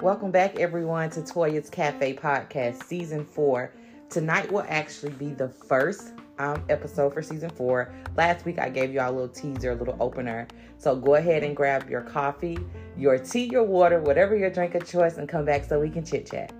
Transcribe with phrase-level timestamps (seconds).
[0.00, 3.74] Welcome back, everyone, to Toya's Cafe Podcast, Season 4.
[4.08, 7.92] Tonight will actually be the first um, episode for Season 4.
[8.16, 10.48] Last week, I gave you all a little teaser, a little opener.
[10.78, 12.56] So go ahead and grab your coffee,
[12.96, 16.02] your tea, your water, whatever your drink of choice, and come back so we can
[16.02, 16.50] chit chat.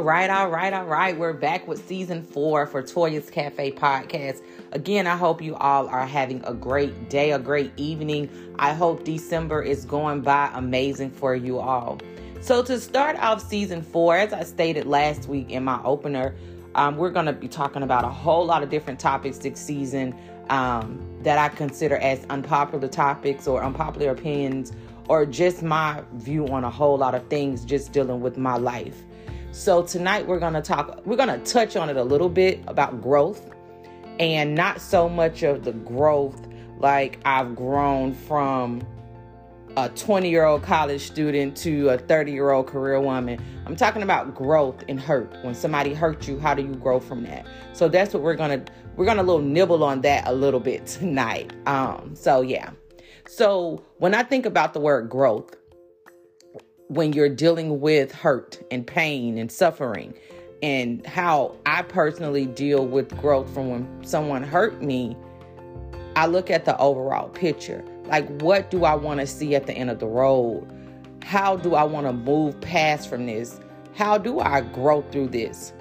[0.00, 1.14] All right, all right, all right.
[1.14, 4.40] We're back with season four for Toya's Cafe podcast.
[4.72, 8.30] Again, I hope you all are having a great day, a great evening.
[8.58, 11.98] I hope December is going by amazing for you all.
[12.40, 16.34] So, to start off season four, as I stated last week in my opener,
[16.76, 20.18] um, we're going to be talking about a whole lot of different topics this season
[20.48, 24.72] um, that I consider as unpopular topics or unpopular opinions
[25.08, 29.04] or just my view on a whole lot of things just dealing with my life.
[29.52, 32.62] So tonight we're going to talk we're going to touch on it a little bit
[32.68, 33.52] about growth
[34.20, 36.46] and not so much of the growth
[36.78, 38.86] like I've grown from
[39.76, 43.42] a 20 year old college student to a 30 year old career woman.
[43.66, 45.36] I'm talking about growth and hurt.
[45.42, 47.44] When somebody hurt you, how do you grow from that?
[47.72, 51.52] So that's what we're gonna we're gonna little nibble on that a little bit tonight.
[51.66, 52.70] Um, so yeah.
[53.26, 55.56] So when I think about the word growth,
[56.90, 60.12] when you're dealing with hurt and pain and suffering
[60.60, 65.16] and how I personally deal with growth from when someone hurt me,
[66.16, 67.84] I look at the overall picture.
[68.06, 70.66] Like, what do I want to see at the end of the road?
[71.22, 73.60] How do I want to move past from this?
[73.94, 75.72] How do I grow through this?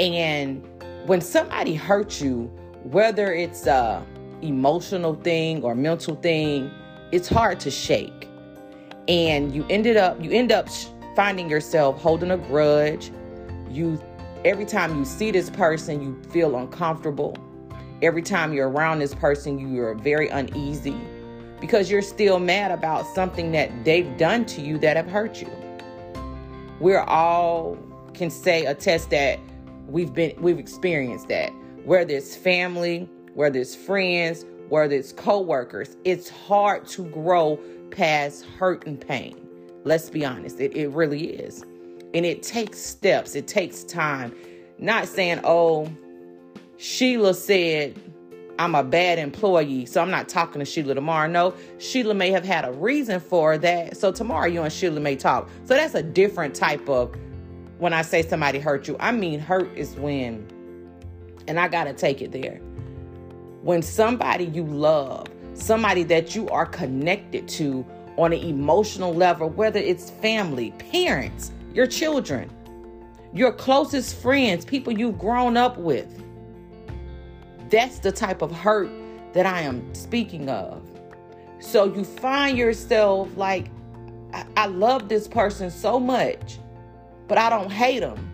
[0.00, 0.66] And
[1.06, 2.50] when somebody hurts you,
[2.82, 4.04] whether it's a
[4.42, 6.72] emotional thing or mental thing,
[7.12, 8.26] it's hard to shake
[9.10, 10.68] and you ended up you end up
[11.16, 13.10] finding yourself holding a grudge.
[13.68, 14.00] You
[14.44, 17.36] every time you see this person you feel uncomfortable.
[18.02, 20.96] Every time you're around this person you're very uneasy
[21.60, 25.50] because you're still mad about something that they've done to you that have hurt you.
[26.78, 27.76] We're all
[28.14, 29.40] can say attest that
[29.88, 31.52] we've been we've experienced that.
[31.84, 37.58] Whether it's family whether it's friends whether it's co-workers it's hard to grow
[37.90, 39.46] past hurt and pain.
[39.84, 41.62] Let's be honest, it, it really is.
[42.14, 44.34] And it takes steps, it takes time.
[44.78, 45.90] Not saying, oh,
[46.76, 47.98] Sheila said
[48.60, 51.26] I'm a bad employee, so I'm not talking to Sheila tomorrow.
[51.26, 53.96] No, Sheila may have had a reason for that.
[53.96, 55.48] So tomorrow you and Sheila may talk.
[55.64, 57.16] So that's a different type of
[57.78, 58.98] when I say somebody hurt you.
[59.00, 60.46] I mean, hurt is when,
[61.48, 62.58] and I got to take it there.
[63.62, 65.26] When somebody you love
[65.60, 67.84] somebody that you are connected to
[68.16, 72.50] on an emotional level, whether it's family, parents, your children,
[73.32, 76.22] your closest friends, people you've grown up with.
[77.70, 78.90] That's the type of hurt
[79.32, 80.82] that I am speaking of.
[81.60, 83.70] So you find yourself like,
[84.32, 86.58] I, I love this person so much,
[87.28, 88.30] but I don't hate them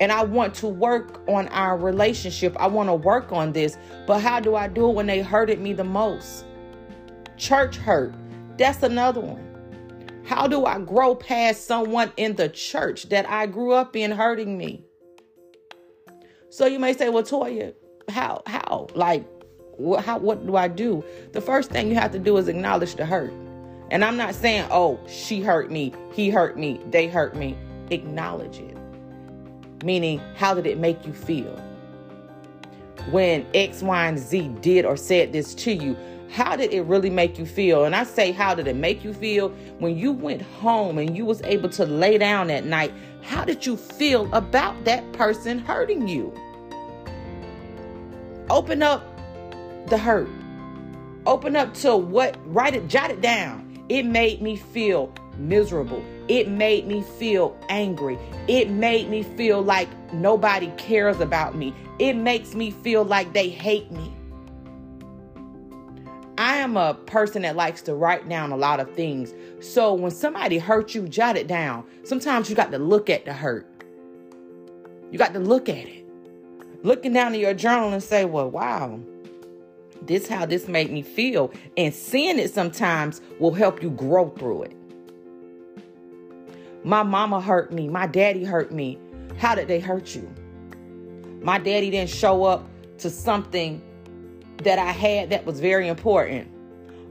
[0.00, 2.56] and I want to work on our relationship.
[2.58, 3.76] I want to work on this,
[4.06, 6.44] but how do I do it when they hurted me the most?
[7.38, 8.14] Church hurt.
[8.58, 9.44] That's another one.
[10.26, 14.58] How do I grow past someone in the church that I grew up in hurting
[14.58, 14.84] me?
[16.50, 17.74] So you may say, well, Toya,
[18.10, 18.88] how, how?
[18.94, 19.26] Like,
[19.76, 21.04] what, how, what do I do?
[21.32, 23.32] The first thing you have to do is acknowledge the hurt.
[23.90, 27.56] And I'm not saying, oh, she hurt me, he hurt me, they hurt me.
[27.90, 28.76] Acknowledge it.
[29.82, 31.56] Meaning, how did it make you feel?
[33.10, 35.96] When X, Y, and Z did or said this to you,
[36.30, 37.84] how did it really make you feel?
[37.84, 41.24] And I say, how did it make you feel when you went home and you
[41.24, 42.92] was able to lay down at night?
[43.22, 46.32] How did you feel about that person hurting you?
[48.50, 49.04] Open up
[49.88, 50.28] the hurt.
[51.26, 53.84] Open up to what, write it, jot it down.
[53.88, 56.04] It made me feel miserable.
[56.28, 58.18] It made me feel angry.
[58.48, 61.74] It made me feel like nobody cares about me.
[61.98, 64.14] It makes me feel like they hate me.
[66.38, 69.34] I am a person that likes to write down a lot of things.
[69.60, 71.84] So when somebody hurts you, jot it down.
[72.04, 73.66] Sometimes you got to look at the hurt.
[75.10, 76.06] You got to look at it.
[76.84, 79.00] Looking down in your journal and say, well, wow,
[80.02, 81.52] this how this made me feel.
[81.76, 84.76] And seeing it sometimes will help you grow through it.
[86.84, 87.88] My mama hurt me.
[87.88, 88.96] My daddy hurt me.
[89.38, 90.32] How did they hurt you?
[91.42, 92.64] My daddy didn't show up
[92.98, 93.82] to something
[94.64, 96.48] that I had that was very important.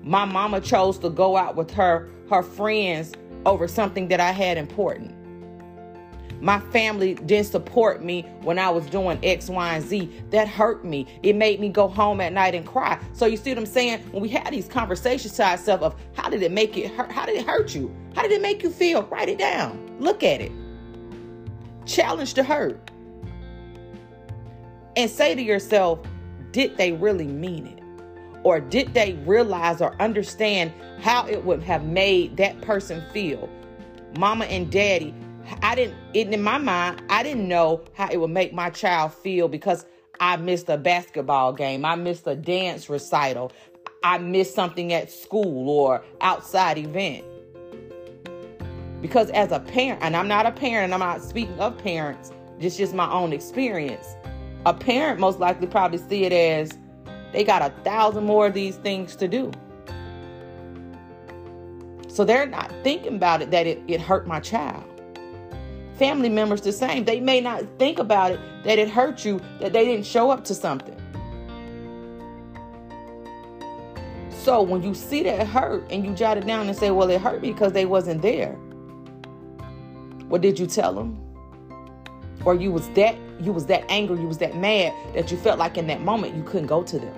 [0.03, 3.13] My mama chose to go out with her her friends
[3.45, 5.13] over something that I had important.
[6.41, 10.11] my family didn't support me when I was doing X, Y, and Z.
[10.29, 11.07] That hurt me.
[11.23, 12.99] It made me go home at night and cry.
[13.13, 13.99] So you see what I'm saying?
[14.11, 17.11] When we had these conversations to ourselves of how did it make it hurt?
[17.11, 17.95] How did it hurt you?
[18.15, 19.03] How did it make you feel?
[19.03, 19.97] Write it down.
[19.99, 20.51] Look at it.
[21.85, 22.91] Challenge the hurt.
[24.95, 25.99] And say to yourself,
[26.57, 27.83] did they really mean it?
[28.43, 33.47] Or did they realize or understand how it would have made that person feel?
[34.17, 35.13] Mama and daddy,
[35.61, 39.47] I didn't, in my mind, I didn't know how it would make my child feel
[39.47, 39.85] because
[40.19, 43.51] I missed a basketball game, I missed a dance recital,
[44.03, 47.23] I missed something at school or outside event.
[48.99, 52.79] Because as a parent, and I'm not a parent, I'm not speaking of parents, just
[52.79, 54.16] just my own experience.
[54.67, 56.77] A parent most likely probably see it as
[57.31, 59.49] they got a thousand more of these things to do.
[62.09, 64.83] So they're not thinking about it that it, it hurt my child.
[65.97, 67.05] Family members the same.
[67.05, 70.43] They may not think about it that it hurt you, that they didn't show up
[70.43, 70.99] to something.
[74.31, 77.21] So when you see that hurt and you jot it down and say, well, it
[77.21, 78.51] hurt me because they wasn't there.
[80.27, 81.17] What did you tell them?
[82.43, 85.59] Or you was that you was that angry, you was that mad that you felt
[85.59, 87.13] like in that moment you couldn't go to them.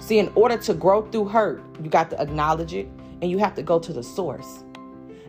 [0.00, 2.88] See, in order to grow through hurt, you got to acknowledge it
[3.22, 4.64] and you have to go to the source.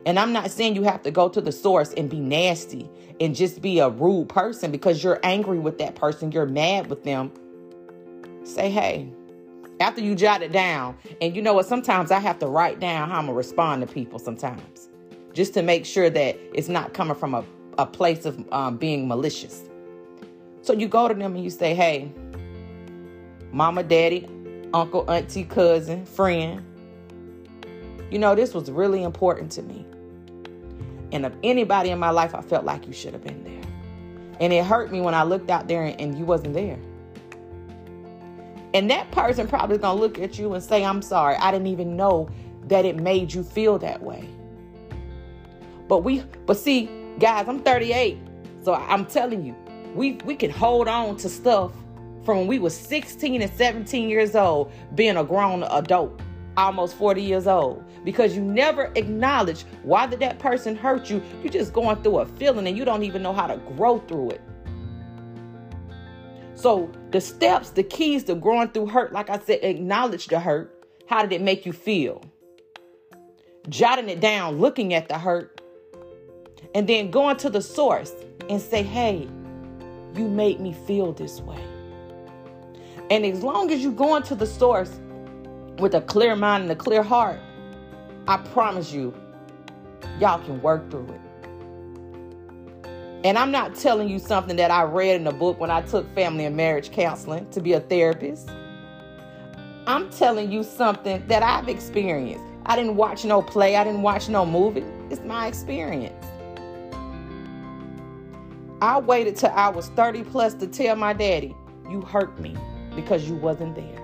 [0.06, 2.90] And I'm not saying you have to go to the source and be nasty
[3.20, 7.04] and just be a rude person because you're angry with that person, you're mad with
[7.04, 7.32] them.
[8.44, 9.12] Say, hey,
[9.80, 13.10] after you jot it down, and you know what, sometimes I have to write down
[13.10, 14.90] how I'm gonna respond to people sometimes
[15.34, 17.44] just to make sure that it's not coming from a,
[17.82, 19.64] a place of um, being malicious.
[20.62, 22.12] So you go to them and you say, hey,
[23.52, 24.28] mama, daddy,
[24.74, 26.64] uncle, auntie, cousin, friend,
[28.12, 29.86] you know, this was really important to me.
[31.12, 33.62] And of anybody in my life, I felt like you should have been there.
[34.40, 36.78] And it hurt me when I looked out there and, and you wasn't there.
[38.74, 41.98] And that person probably gonna look at you and say, I'm sorry, I didn't even
[41.98, 42.30] know
[42.68, 44.30] that it made you feel that way.
[45.88, 48.18] But we, but see, guys, I'm 38.
[48.64, 49.56] So I'm telling you,
[49.96, 51.72] we we can hold on to stuff
[52.24, 56.22] from when we were 16 and 17 years old, being a grown adult,
[56.56, 61.22] almost 40 years old, because you never acknowledge why did that person hurt you.
[61.42, 64.32] You're just going through a feeling and you don't even know how to grow through
[64.32, 64.42] it.
[66.54, 70.86] So the steps, the keys to growing through hurt, like I said, acknowledge the hurt.
[71.08, 72.24] How did it make you feel?
[73.68, 75.61] Jotting it down, looking at the hurt,
[76.74, 78.14] and then going to the source
[78.50, 79.28] and say, hey,
[80.16, 81.64] you made me feel this way.
[83.10, 85.00] And as long as you go into the source
[85.80, 87.40] with a clear mind and a clear heart,
[88.28, 89.14] I promise you,
[90.20, 91.22] y'all can work through it.
[93.24, 96.12] And I'm not telling you something that I read in a book when I took
[96.16, 98.50] family and marriage counseling to be a therapist.
[99.86, 102.44] I'm telling you something that I've experienced.
[102.66, 104.86] I didn't watch no play, I didn't watch no movie.
[105.10, 106.21] It's my experience.
[108.82, 111.56] I waited till I was 30 plus to tell my daddy,
[111.90, 112.56] you hurt me
[112.96, 114.02] because you wasn't there.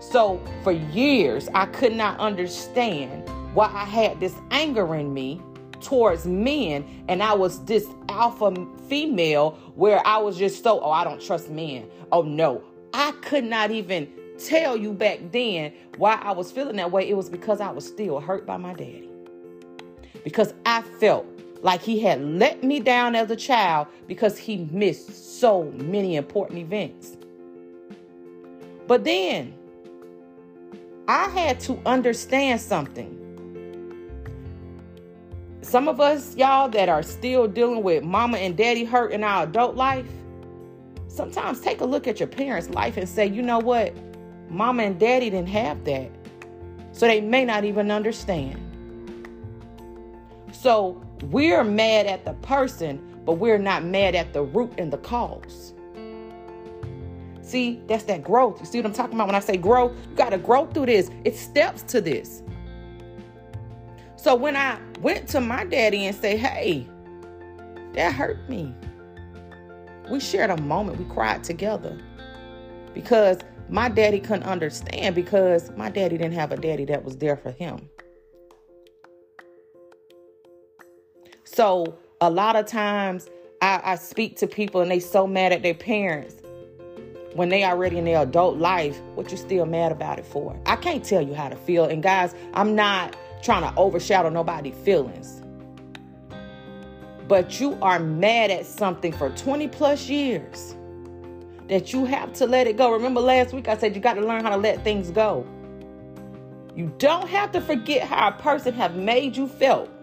[0.00, 5.42] So for years, I could not understand why I had this anger in me
[5.80, 8.54] towards men and I was this alpha
[8.88, 11.88] female where I was just so, oh, I don't trust men.
[12.12, 12.62] Oh, no.
[12.94, 17.08] I could not even tell you back then why I was feeling that way.
[17.08, 19.08] It was because I was still hurt by my daddy.
[20.22, 21.26] Because I felt
[21.62, 26.58] like he had let me down as a child because he missed so many important
[26.58, 27.16] events.
[28.86, 29.54] But then
[31.06, 33.16] I had to understand something.
[35.62, 39.44] Some of us, y'all, that are still dealing with mama and daddy hurt in our
[39.44, 40.06] adult life,
[41.08, 43.92] sometimes take a look at your parents' life and say, you know what?
[44.48, 46.10] Mama and daddy didn't have that.
[46.92, 48.69] So they may not even understand.
[50.52, 54.98] So we're mad at the person, but we're not mad at the root and the
[54.98, 55.74] cause.
[57.42, 58.60] See, that's that growth.
[58.60, 59.92] You see what I'm talking about when I say growth?
[60.10, 61.10] You got to grow through this.
[61.24, 62.42] It steps to this.
[64.16, 66.86] So when I went to my daddy and say, "Hey,
[67.94, 68.74] that hurt me."
[70.10, 70.98] We shared a moment.
[70.98, 71.98] We cried together.
[72.94, 73.38] Because
[73.68, 77.52] my daddy couldn't understand because my daddy didn't have a daddy that was there for
[77.52, 77.88] him.
[81.52, 83.28] So a lot of times
[83.60, 86.36] I, I speak to people and they so mad at their parents
[87.34, 90.58] when they already in their adult life, what you still mad about it for?
[90.66, 91.84] I can't tell you how to feel.
[91.86, 95.42] And guys, I'm not trying to overshadow nobody's feelings.
[97.28, 100.76] but you are mad at something for 20 plus years
[101.68, 102.92] that you have to let it go.
[102.92, 105.46] Remember last week I said you got to learn how to let things go.
[106.76, 109.99] You don't have to forget how a person have made you felt.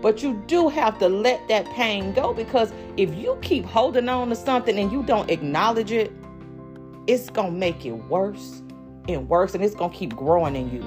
[0.00, 4.30] But you do have to let that pain go because if you keep holding on
[4.30, 6.10] to something and you don't acknowledge it,
[7.06, 8.62] it's going to make it worse
[9.08, 10.82] and worse and it's going to keep growing in you.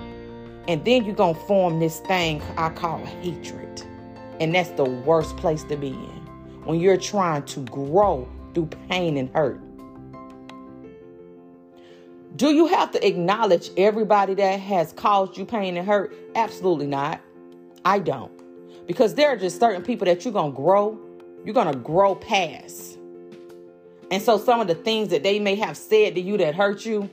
[0.67, 3.84] And then you're going to form this thing I call hatred.
[4.39, 6.24] And that's the worst place to be in
[6.65, 9.60] when you're trying to grow through pain and hurt.
[12.36, 16.15] Do you have to acknowledge everybody that has caused you pain and hurt?
[16.34, 17.22] Absolutely not.
[17.86, 18.42] I don't.
[18.86, 21.00] Because there are just certain people that you're going to grow,
[21.46, 22.98] you're going to grow past.
[24.12, 26.86] And so some of the things that they may have said to you that hurt
[26.86, 27.10] you,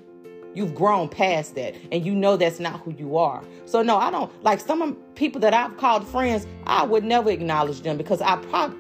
[0.55, 3.43] you've grown past that and you know that's not who you are.
[3.65, 7.31] So no, I don't like some of people that I've called friends, I would never
[7.31, 8.37] acknowledge them because I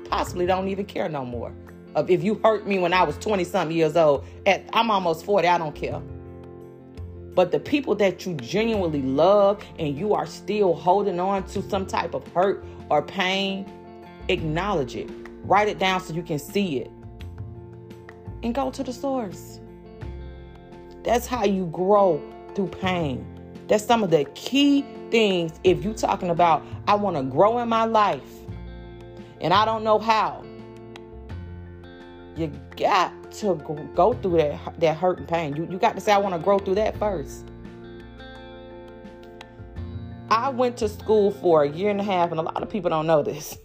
[0.09, 1.53] possibly don't even care no more.
[1.95, 5.25] Of if you hurt me when I was 20 something years old, at I'm almost
[5.25, 6.01] 40, I don't care.
[7.35, 11.87] But the people that you genuinely love and you are still holding on to some
[11.87, 13.71] type of hurt or pain,
[14.29, 15.09] acknowledge it.
[15.45, 16.91] Write it down so you can see it.
[18.43, 19.61] And go to the source.
[21.03, 22.23] That's how you grow
[22.55, 23.27] through pain.
[23.69, 27.69] That's some of the key things if you're talking about, I want to grow in
[27.69, 28.23] my life
[29.41, 30.45] and I don't know how.
[32.37, 33.55] You got to
[33.95, 35.57] go through that, that hurt and pain.
[35.57, 37.50] You, you got to say, I want to grow through that first.
[40.31, 42.89] I went to school for a year and a half, and a lot of people
[42.89, 43.59] don't know this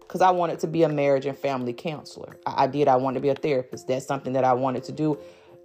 [0.00, 2.36] because I wanted to be a marriage and family counselor.
[2.44, 2.86] I, I, did.
[2.86, 3.86] I wanted to be a therapist.
[3.86, 5.18] That's something that I wanted to do.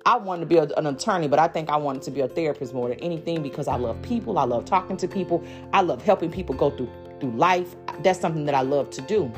[0.05, 2.27] I wanted to be a, an attorney, but I think I wanted to be a
[2.27, 4.38] therapist more than anything because I love people.
[4.38, 5.43] I love talking to people.
[5.74, 7.75] I love helping people go through through life.
[8.01, 9.31] That's something that I love to do.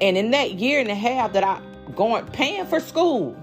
[0.00, 1.60] And in that year and a half that I
[1.94, 3.36] going paying for school,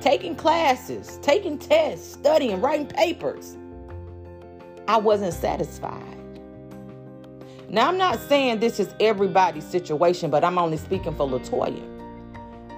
[0.00, 3.56] taking classes, taking tests, studying, writing papers,
[4.86, 6.02] I wasn't satisfied.
[7.68, 11.82] Now, I'm not saying this is everybody's situation, but I'm only speaking for Latoya.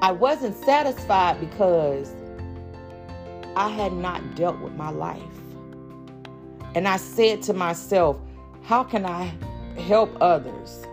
[0.01, 2.15] I wasn't satisfied because
[3.57, 5.23] I had not dealt with my life.
[6.75, 8.19] And I said to myself,
[8.63, 9.33] how can I
[9.79, 10.85] help others?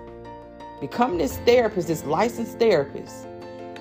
[0.81, 3.27] Become this therapist, this licensed therapist.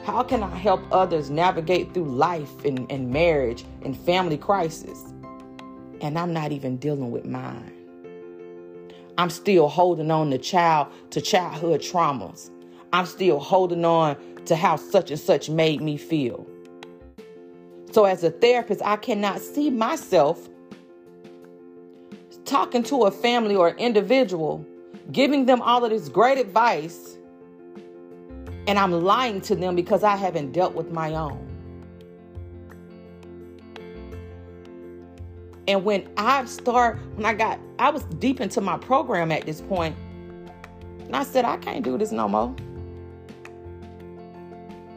[0.04, 5.11] How can I help others navigate through life and, and marriage and family crisis?
[6.02, 7.72] And I'm not even dealing with mine.
[9.16, 12.50] I'm still holding on to child to childhood traumas.
[12.92, 14.16] I'm still holding on
[14.46, 16.46] to how such and such made me feel.
[17.92, 20.48] So as a therapist, I cannot see myself
[22.44, 24.66] talking to a family or individual,
[25.12, 27.16] giving them all of this great advice,
[28.66, 31.51] and I'm lying to them because I haven't dealt with my own.
[35.68, 39.60] And when I start, when I got, I was deep into my program at this
[39.60, 39.96] point,
[40.98, 42.54] and I said, I can't do this no more.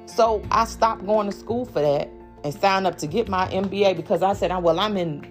[0.05, 2.10] So I stopped going to school for that
[2.43, 5.25] and signed up to get my MBA because I said, well, I'm in,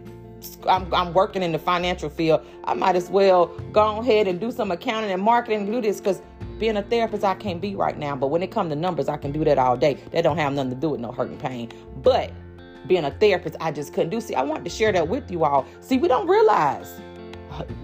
[0.69, 2.45] I'm, I'm working in the financial field.
[2.65, 6.01] I might as well go ahead and do some accounting and marketing and do this
[6.01, 6.21] because
[6.59, 8.15] being a therapist, I can't be right now.
[8.15, 9.99] But when it comes to numbers, I can do that all day.
[10.13, 11.71] That don't have nothing to do with no hurt and pain.
[12.03, 12.31] But
[12.87, 14.21] being a therapist, I just couldn't do.
[14.21, 15.67] See, I wanted to share that with you all.
[15.81, 17.01] See, we don't realize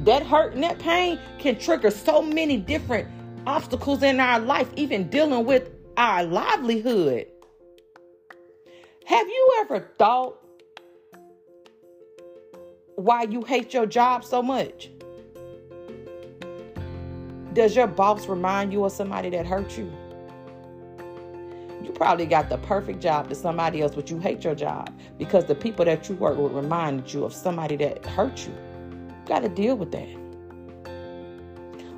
[0.05, 3.09] that hurt and that pain can trigger so many different
[3.47, 7.27] obstacles in our life, even dealing with our livelihood.
[9.07, 10.39] Have you ever thought
[12.97, 14.91] why you hate your job so much?
[17.53, 19.91] Does your boss remind you of somebody that hurt you?
[21.83, 25.47] You probably got the perfect job to somebody else, but you hate your job because
[25.47, 28.53] the people that you work with reminded you of somebody that hurt you.
[28.53, 30.09] you got to deal with that.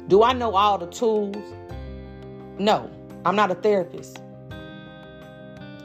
[0.09, 1.37] Do I know all the tools?
[2.59, 2.91] No,
[3.25, 4.21] I'm not a therapist.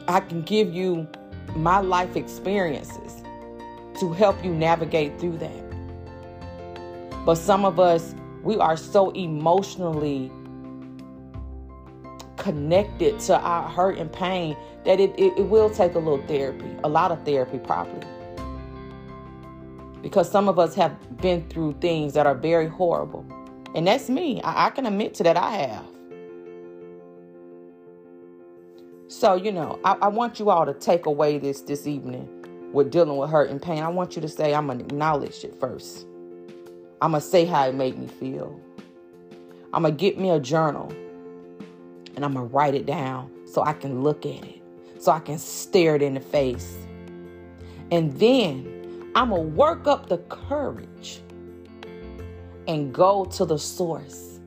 [0.06, 1.08] I can give you
[1.56, 3.22] my life experiences
[4.00, 7.24] to help you navigate through that.
[7.24, 10.30] But some of us, we are so emotionally
[12.38, 16.70] connected to our hurt and pain that it, it, it will take a little therapy,
[16.84, 18.06] a lot of therapy, probably.
[20.00, 23.26] Because some of us have been through things that are very horrible.
[23.74, 24.40] And that's me.
[24.42, 25.84] I, I can admit to that I have.
[29.08, 32.28] So, you know, I, I want you all to take away this this evening
[32.72, 33.82] with dealing with hurt and pain.
[33.82, 36.06] I want you to say, I'm to acknowledge it first.
[37.00, 38.60] I'm to say how it made me feel.
[39.72, 40.92] I'm to get me a journal
[42.18, 44.60] and I'm going to write it down so I can look at it,
[44.98, 46.76] so I can stare it in the face.
[47.92, 51.20] And then I'm going to work up the courage
[52.66, 54.40] and go to the source.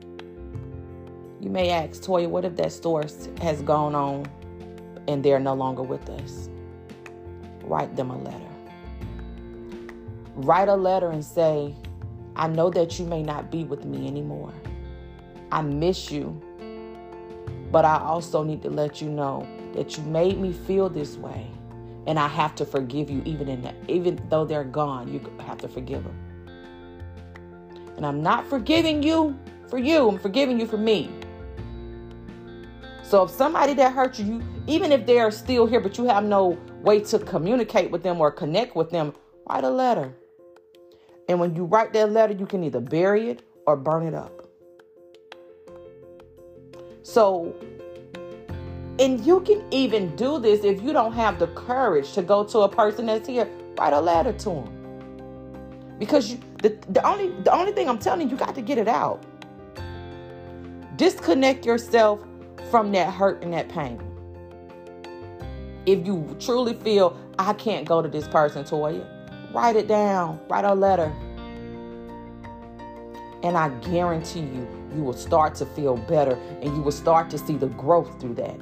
[1.40, 4.26] You may ask, Toya, what if that source has gone on
[5.08, 6.50] and they're no longer with us?
[7.62, 8.52] Write them a letter.
[10.34, 11.74] Write a letter and say,
[12.36, 14.52] I know that you may not be with me anymore.
[15.50, 16.38] I miss you.
[17.72, 21.50] But I also need to let you know that you made me feel this way.
[22.06, 25.58] And I have to forgive you even in that, even though they're gone, you have
[25.58, 26.16] to forgive them.
[27.96, 29.38] And I'm not forgiving you
[29.68, 31.10] for you, I'm forgiving you for me.
[33.02, 36.04] So if somebody that hurt you, you even if they are still here, but you
[36.04, 39.14] have no way to communicate with them or connect with them,
[39.48, 40.12] write a letter.
[41.28, 44.41] And when you write that letter, you can either bury it or burn it up.
[47.02, 47.54] So,
[48.98, 52.60] and you can even do this if you don't have the courage to go to
[52.60, 55.96] a person that's here, write a letter to them.
[55.98, 58.78] Because you, the, the only the only thing I'm telling you, you got to get
[58.78, 59.22] it out.
[60.96, 62.20] Disconnect yourself
[62.70, 64.00] from that hurt and that pain.
[65.86, 69.04] If you truly feel I can't go to this person, Toya,
[69.52, 70.40] write it down.
[70.48, 71.12] Write a letter.
[73.42, 77.38] And I guarantee you, you will start to feel better and you will start to
[77.38, 78.58] see the growth through that.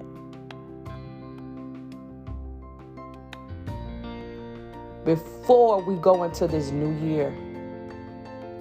[5.04, 7.34] Before we go into this new year,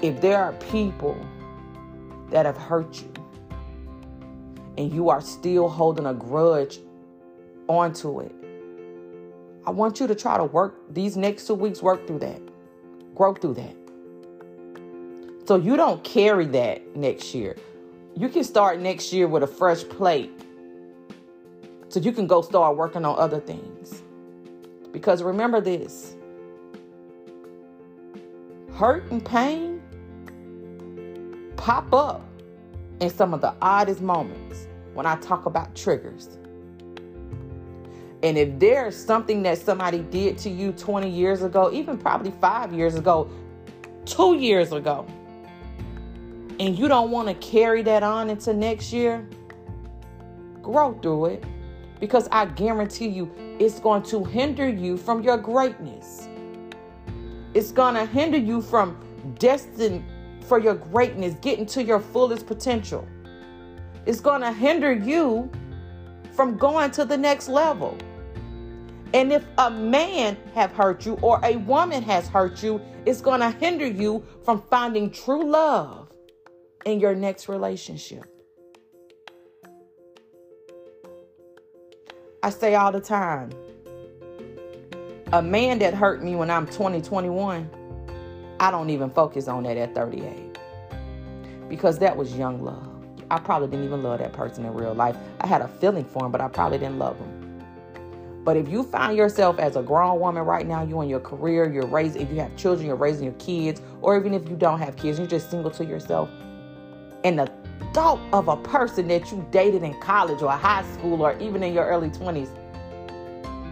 [0.01, 1.17] if there are people
[2.29, 3.13] that have hurt you
[4.77, 6.79] and you are still holding a grudge
[7.67, 8.31] onto it,
[9.65, 12.41] I want you to try to work these next two weeks, work through that,
[13.13, 13.75] grow through that.
[15.49, 17.55] So you don't carry that next year.
[18.15, 20.29] You can start next year with a fresh plate.
[21.87, 24.03] So you can go start working on other things.
[24.91, 26.15] Because remember this
[28.75, 29.81] hurt and pain
[31.57, 32.23] pop up
[32.99, 36.37] in some of the oddest moments when I talk about triggers.
[38.21, 42.71] And if there's something that somebody did to you 20 years ago, even probably five
[42.71, 43.27] years ago,
[44.05, 45.07] two years ago,
[46.59, 49.25] and you don't want to carry that on into next year,
[50.61, 51.43] grow through it
[51.99, 56.27] because I guarantee you it's going to hinder you from your greatness.
[57.53, 58.99] It's going to hinder you from
[59.37, 60.03] destined
[60.41, 63.07] for your greatness, getting to your fullest potential.
[64.05, 65.49] It's going to hinder you
[66.33, 67.97] from going to the next level.
[69.13, 73.39] And if a man have hurt you or a woman has hurt you, it's going
[73.39, 76.08] to hinder you from finding true love
[76.85, 78.25] in your next relationship.
[82.41, 83.51] I say all the time,
[85.33, 87.69] a man that hurt me when I'm 20, 21,
[88.59, 90.57] I don't even focus on that at 38.
[91.67, 92.87] Because that was young love.
[93.29, 95.15] I probably didn't even love that person in real life.
[95.41, 97.39] I had a feeling for him, but I probably didn't love him.
[98.43, 101.71] But if you find yourself as a grown woman right now, you in your career,
[101.71, 104.79] you're raising, if you have children, you're raising your kids, or even if you don't
[104.79, 106.29] have kids, you're just single to yourself,
[107.23, 107.51] and the
[107.93, 111.73] thought of a person that you dated in college or high school or even in
[111.73, 112.49] your early 20s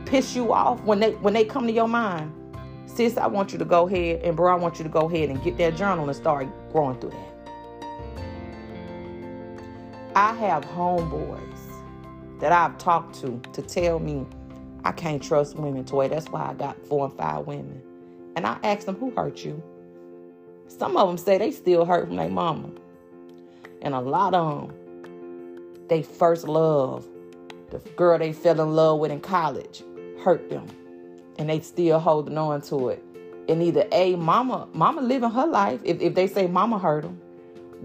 [0.06, 2.34] piss you off when they when they come to your mind?
[2.86, 5.30] Sis i want you to go ahead and bro i want you to go ahead
[5.30, 7.34] and get that journal and start growing through that.
[10.16, 11.42] I have homeboys
[12.40, 14.26] that i've talked to to tell me
[14.84, 17.82] i can't trust women Toya that's why i got four and five women.
[18.36, 19.62] And i asked them who hurt you?
[20.70, 22.72] Some of them say they still hurt from their mama
[23.82, 27.08] and a lot of them, they first love,
[27.70, 29.84] the girl they fell in love with in college,
[30.24, 30.66] hurt them.
[31.38, 33.04] And they still holding on to it.
[33.48, 37.22] And either A, mama, mama living her life, if, if they say mama hurt them.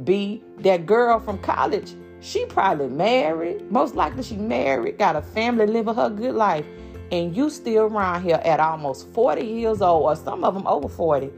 [0.05, 3.71] B, that girl from college, she probably married.
[3.71, 6.65] Most likely she married, got a family, living her good life.
[7.11, 10.89] And you still around here at almost 40 years old, or some of them over
[10.89, 11.31] 40,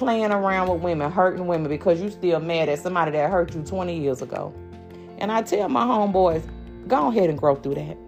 [0.00, 3.62] playing around with women, hurting women because you still mad at somebody that hurt you
[3.62, 4.52] 20 years ago.
[5.18, 6.42] And I tell my homeboys,
[6.88, 7.98] go ahead and grow through that.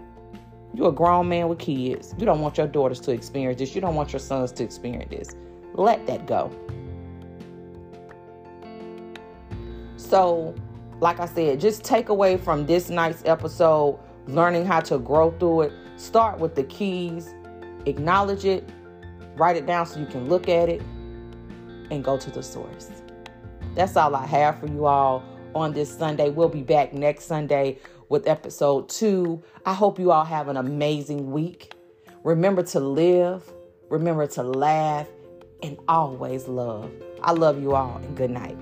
[0.73, 2.15] You're a grown man with kids.
[2.17, 3.75] You don't want your daughters to experience this.
[3.75, 5.37] You don't want your sons to experience this.
[5.75, 6.51] Let that go.
[9.99, 10.55] So,
[11.01, 15.63] like I said, just take away from this night's episode learning how to grow through
[15.63, 15.73] it.
[15.97, 17.35] Start with the keys,
[17.85, 18.67] acknowledge it,
[19.37, 20.81] write it down so you can look at it,
[21.93, 22.91] and go to the source.
[23.75, 25.23] That's all I have for you all
[25.55, 26.31] on this Sunday.
[26.31, 27.79] We'll be back next Sunday
[28.09, 29.43] with episode two.
[29.67, 31.75] I hope you all have an amazing week.
[32.25, 33.45] Remember to live,
[33.91, 35.09] remember to laugh,
[35.63, 36.91] and always love.
[37.23, 38.57] I love you all, and good night.